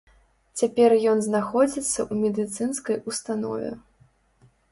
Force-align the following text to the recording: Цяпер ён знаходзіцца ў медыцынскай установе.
Цяпер 0.61 0.93
ён 1.11 1.19
знаходзіцца 1.25 1.99
ў 2.03 2.13
медыцынскай 2.23 2.97
установе. 3.13 3.71